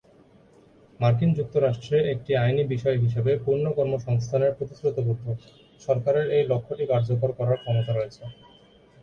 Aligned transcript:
মার্কিন 0.99 1.31
যুক্তরাষ্ট্রে 1.35 1.97
একটি 2.13 2.31
আইনি 2.37 2.63
বিষয় 2.73 2.97
হিসাবে, 2.97 3.31
পূর্ণ 3.45 3.65
কর্মসংস্থানের 3.77 4.55
প্রতিশ্রুতিবদ্ধ; 4.57 5.25
সরকারের 5.81 6.25
এই 6.37 6.43
লক্ষ্যটি 6.51 6.83
কার্যকর 6.91 7.29
করার 7.37 7.61
ক্ষমতা 7.61 7.91
রয়েছে। 7.93 8.23